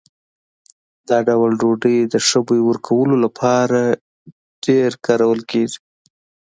[1.09, 3.79] دا ډول ډوډۍ د ښه بوی ورکولو لپاره
[4.63, 5.79] ډېرې کارول کېږي.